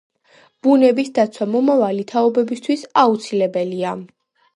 ბუნების 0.67 1.11
დაცვა 1.17 1.45
მომავალი 1.55 2.05
თაობებისთვის 2.13 2.87
აუცილებელია. 3.03 3.93